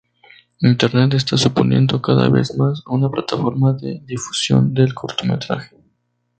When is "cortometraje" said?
4.95-5.77